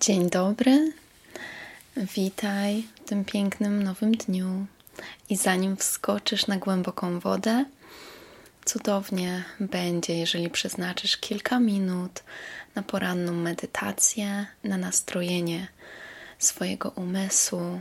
[0.00, 0.92] Dzień dobry,
[1.96, 4.66] witaj w tym pięknym nowym dniu.
[5.30, 7.64] I zanim wskoczysz na głęboką wodę,
[8.64, 12.22] cudownie będzie, jeżeli przeznaczysz kilka minut
[12.74, 15.66] na poranną medytację, na nastrojenie
[16.38, 17.80] swojego umysłu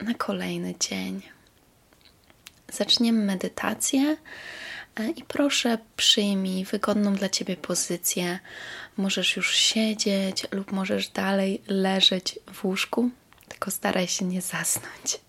[0.00, 1.22] na kolejny dzień.
[2.72, 4.16] Zaczniemy medytację
[5.08, 8.38] i proszę przyjmij wygodną dla Ciebie pozycję.
[8.96, 13.10] Możesz już siedzieć lub możesz dalej leżeć w łóżku,
[13.48, 15.20] tylko staraj się nie zasnąć.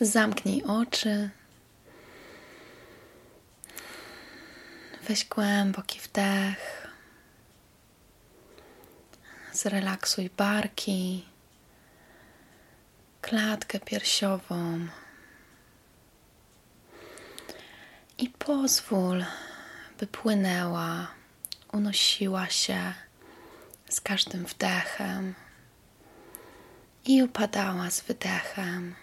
[0.00, 1.30] Zamknij oczy.
[5.08, 6.88] Weź głęboki wdech.
[9.52, 11.24] Zrelaksuj barki,
[13.20, 14.88] klatkę piersiową.
[18.18, 19.24] I pozwól,
[19.98, 21.06] by płynęła,
[21.72, 22.94] unosiła się
[23.88, 25.34] z każdym wdechem
[27.04, 28.94] i upadała z wydechem,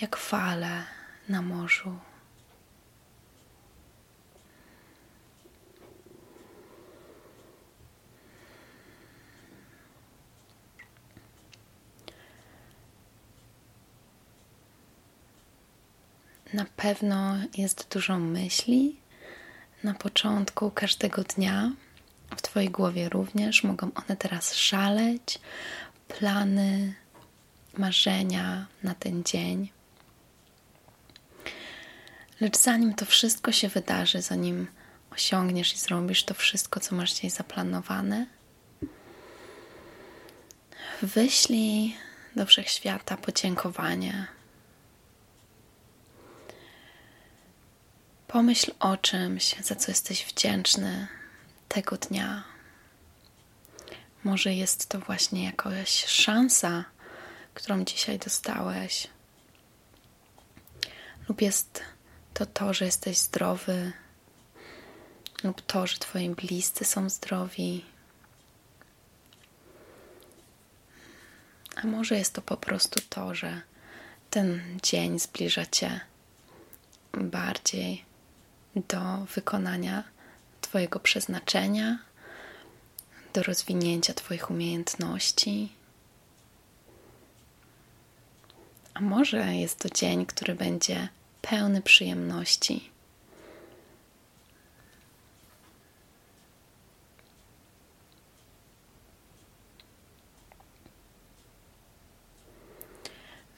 [0.00, 0.84] jak fale
[1.28, 1.98] na morzu.
[16.54, 18.96] Na pewno jest dużo myśli
[19.84, 21.72] na początku każdego dnia.
[22.36, 25.38] W Twojej głowie również mogą one teraz szaleć,
[26.08, 26.94] plany,
[27.78, 29.70] marzenia na ten dzień.
[32.40, 34.66] Lecz zanim to wszystko się wydarzy, zanim
[35.10, 38.26] osiągniesz i zrobisz to wszystko, co masz dzisiaj zaplanowane,
[41.02, 41.96] wyślij
[42.36, 44.26] do wszechświata podziękowanie
[48.34, 51.08] Pomyśl o czymś, za co jesteś wdzięczny
[51.68, 52.44] tego dnia.
[54.24, 56.84] Może jest to właśnie jakaś szansa,
[57.54, 59.06] którą dzisiaj dostałeś,
[61.28, 61.82] lub jest
[62.34, 63.92] to to, że jesteś zdrowy,
[65.44, 67.84] lub to, że Twoi bliscy są zdrowi.
[71.76, 73.60] A może jest to po prostu to, że
[74.30, 76.00] ten dzień zbliża Cię
[77.12, 78.13] bardziej
[78.76, 80.04] do wykonania
[80.60, 81.98] Twojego przeznaczenia,
[83.32, 85.72] do rozwinięcia Twoich umiejętności.
[88.94, 91.08] A może jest to dzień, który będzie
[91.42, 92.90] pełny przyjemności.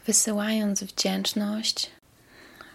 [0.07, 1.91] Wysyłając wdzięczność,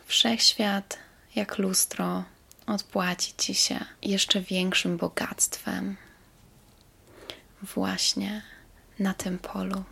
[0.05, 0.97] wszechświat
[1.35, 2.23] jak lustro
[2.67, 5.97] odpłaci ci się jeszcze większym bogactwem
[7.61, 8.41] właśnie
[8.99, 9.83] na tym polu.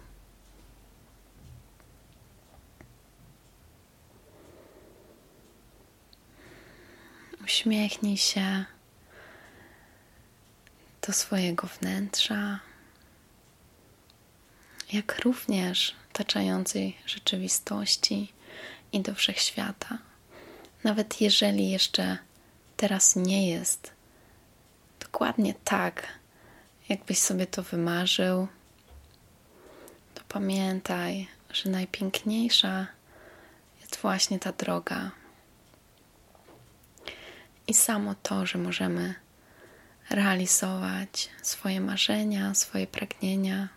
[7.43, 8.65] Uśmiechnij się
[11.07, 12.59] do swojego wnętrza,
[14.93, 18.33] jak również taczającej rzeczywistości
[18.91, 20.08] i do wszechświata.
[20.83, 22.17] Nawet jeżeli jeszcze
[22.77, 23.91] teraz nie jest
[24.99, 26.07] dokładnie tak,
[26.89, 28.47] jakbyś sobie to wymarzył,
[30.15, 32.87] to pamiętaj, że najpiękniejsza
[33.81, 35.11] jest właśnie ta droga.
[37.67, 39.15] I samo to, że możemy
[40.09, 43.67] realizować swoje marzenia, swoje pragnienia.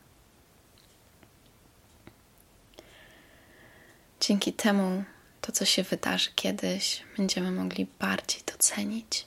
[4.20, 5.04] Dzięki temu
[5.42, 9.26] to, co się wydarzy kiedyś, będziemy mogli bardziej docenić.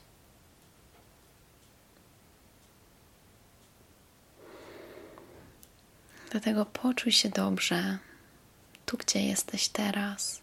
[6.32, 7.98] Dlatego poczuj się dobrze
[8.86, 10.42] tu, gdzie jesteś teraz.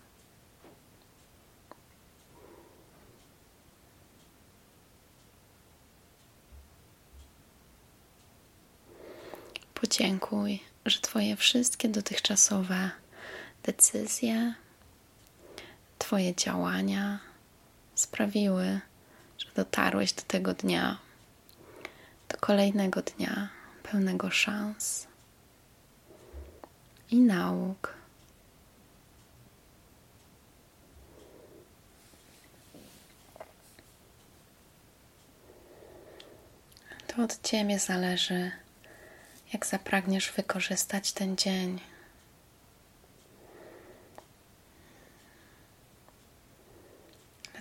[9.74, 12.90] Podziękuj, że Twoje wszystkie dotychczasowe
[13.62, 14.54] decyzje,
[16.12, 17.18] Twoje działania
[17.94, 18.80] sprawiły,
[19.38, 20.98] że dotarłeś do tego dnia,
[22.28, 23.48] do kolejnego dnia
[23.82, 25.06] pełnego szans
[27.10, 27.94] i nauk.
[37.06, 38.50] To od Ciebie zależy,
[39.52, 41.91] jak zapragniesz wykorzystać ten dzień.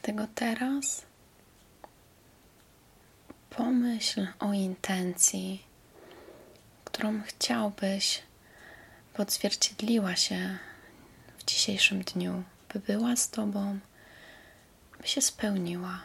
[0.03, 1.05] Dlatego teraz
[3.49, 5.63] pomyśl o intencji,
[6.85, 8.21] którą chciałbyś,
[9.13, 10.57] by odzwierciedliła się
[11.37, 12.43] w dzisiejszym dniu,
[12.73, 13.79] by była z Tobą,
[15.01, 16.01] by się spełniła.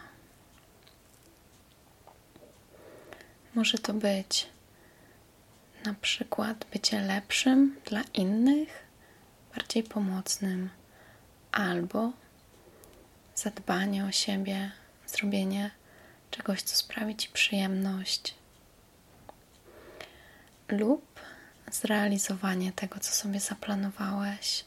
[3.54, 4.46] Może to być
[5.84, 8.86] na przykład bycie lepszym dla innych,
[9.54, 10.70] bardziej pomocnym,
[11.52, 12.12] albo
[13.36, 14.70] zadbanie o siebie,
[15.06, 15.70] zrobienie
[16.30, 18.34] czegoś, co sprawi Ci przyjemność,
[20.68, 21.20] lub
[21.70, 24.64] zrealizowanie tego, co sobie zaplanowałeś.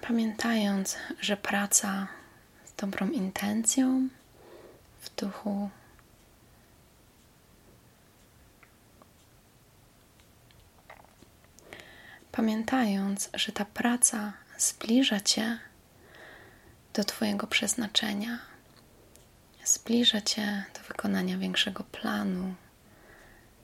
[0.00, 2.08] Pamiętając, że praca
[2.64, 4.08] z dobrą intencją
[5.00, 5.70] w duchu
[12.32, 15.58] pamiętając, że ta praca zbliża Cię
[16.94, 18.38] do Twojego przeznaczenia,
[19.64, 22.54] zbliża Cię do wykonania większego planu,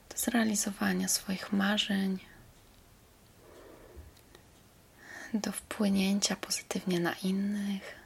[0.09, 2.19] do zrealizowania swoich marzeń,
[5.35, 7.98] do wpłynięcia pozytywnie na innych.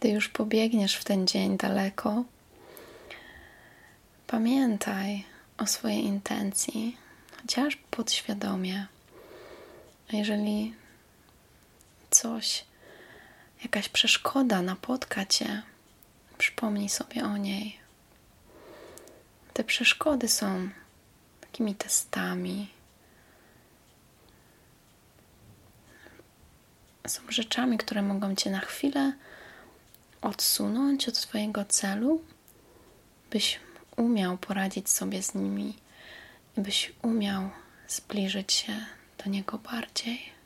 [0.00, 2.24] Kiedy już pobiegniesz w ten dzień daleko,
[4.26, 5.24] pamiętaj
[5.58, 6.96] o swojej intencji,
[7.36, 8.86] chociaż podświadomie.
[10.12, 10.74] A jeżeli
[12.10, 12.64] coś,
[13.62, 15.62] jakaś przeszkoda napotka cię,
[16.38, 17.78] przypomnij sobie o niej.
[19.52, 20.68] Te przeszkody są
[21.40, 22.68] takimi testami.
[27.06, 29.12] Są rzeczami, które mogą cię na chwilę
[30.22, 32.22] odsunąć od swojego celu,
[33.30, 33.60] byś
[33.96, 35.74] umiał poradzić sobie z nimi
[36.56, 37.50] byś umiał
[37.88, 38.86] zbliżyć się
[39.24, 40.40] do niego bardziej.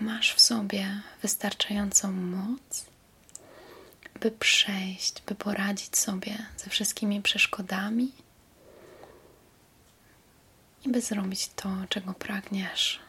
[0.00, 2.86] Masz w sobie wystarczającą moc,
[4.20, 8.12] by przejść, by poradzić sobie ze wszystkimi przeszkodami
[10.84, 13.00] i by zrobić to, czego pragniesz.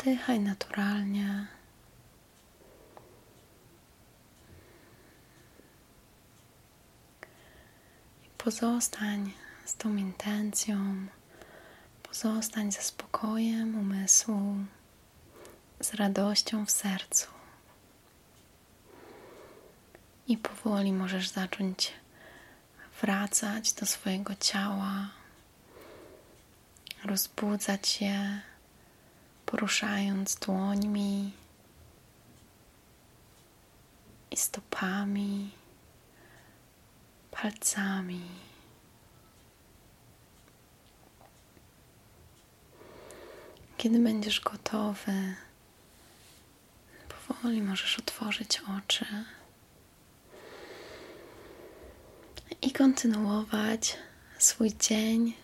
[0.00, 1.46] Oddychaj naturalnie.
[8.24, 9.32] I pozostań
[9.64, 11.06] z tą intencją,
[12.02, 14.54] pozostań ze spokojem umysłu,
[15.80, 17.26] z radością w sercu.
[20.28, 21.92] I powoli możesz zacząć
[23.02, 25.08] wracać do swojego ciała,
[27.04, 28.49] rozbudzać je
[29.50, 31.32] poruszając dłońmi
[34.30, 35.50] i stopami,
[37.30, 38.22] palcami.
[43.76, 45.34] Kiedy będziesz gotowy,
[47.08, 49.06] powoli możesz otworzyć oczy
[52.62, 53.96] i kontynuować
[54.38, 55.34] swój dzień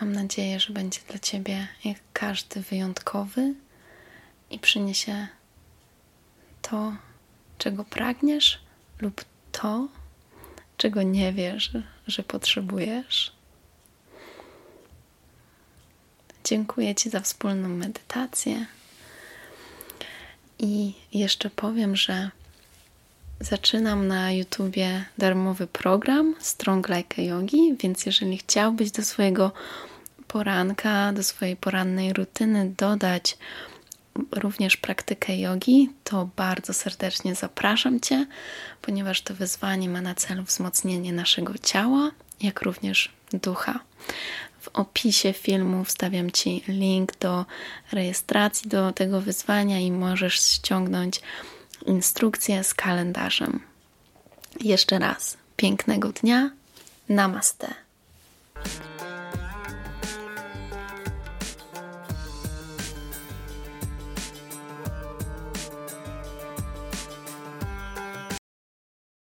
[0.00, 3.54] Mam nadzieję, że będzie dla Ciebie jak każdy wyjątkowy
[4.50, 5.28] i przyniesie
[6.62, 6.92] to,
[7.58, 8.60] czego pragniesz,
[9.00, 9.88] lub to,
[10.76, 11.70] czego nie wiesz,
[12.06, 13.32] że potrzebujesz.
[16.44, 18.66] Dziękuję Ci za wspólną medytację.
[20.58, 22.30] I jeszcze powiem, że
[23.40, 29.52] Zaczynam na YouTubie darmowy program Strong Like Yogi, więc jeżeli chciałbyś do swojego
[30.28, 33.38] poranka, do swojej porannej rutyny dodać
[34.32, 38.26] również praktykę jogi, to bardzo serdecznie zapraszam Cię,
[38.82, 42.10] ponieważ to wyzwanie ma na celu wzmocnienie naszego ciała,
[42.40, 43.80] jak również ducha.
[44.60, 47.46] W opisie filmu wstawiam Ci link do
[47.92, 51.20] rejestracji do tego wyzwania i możesz ściągnąć
[51.84, 53.60] instrukcję z kalendarzem.
[54.60, 56.50] Jeszcze raz pięknego dnia.
[57.08, 57.74] Namaste.